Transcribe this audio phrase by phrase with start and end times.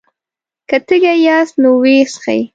[0.69, 2.41] که تږي ياست نو ويې څښئ!